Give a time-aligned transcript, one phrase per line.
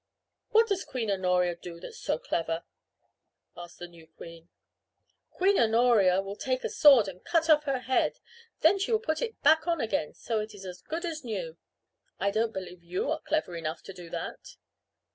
[0.49, 2.63] "What does Queen Honoria do that is so clever?"
[3.55, 4.49] asked the new queen.
[5.29, 8.17] "Queen Honoria will take a sword and cut off her head.
[8.61, 11.23] Then she will put it back on again so that it is as good as
[11.23, 11.55] new.
[12.19, 14.55] I don't believe you are clever enough to do that."